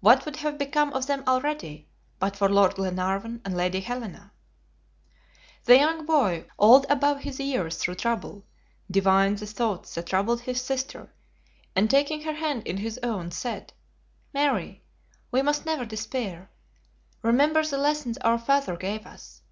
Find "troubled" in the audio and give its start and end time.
10.06-10.40